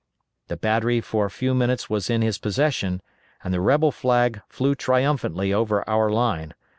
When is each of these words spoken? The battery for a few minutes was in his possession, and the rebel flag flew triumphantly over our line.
The 0.47 0.57
battery 0.57 0.99
for 0.99 1.27
a 1.27 1.29
few 1.29 1.53
minutes 1.53 1.87
was 1.87 2.09
in 2.09 2.23
his 2.23 2.39
possession, 2.39 3.03
and 3.43 3.53
the 3.53 3.61
rebel 3.61 3.91
flag 3.91 4.41
flew 4.49 4.73
triumphantly 4.73 5.53
over 5.53 5.87
our 5.87 6.09
line. 6.09 6.55